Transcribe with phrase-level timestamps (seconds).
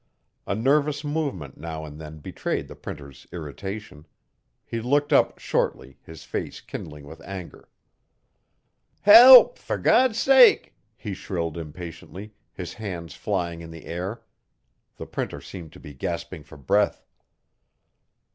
[0.47, 4.07] A nervous movement now and then betrayed the Printer's irritation.
[4.65, 7.69] He looked up, shortly, his face kindling with anger.
[9.01, 9.59] 'Help!
[9.59, 14.23] For God's sake!' he shrilled impatiently, his hands flying in the air.
[14.97, 17.05] The Printer seemed to be gasping for breath.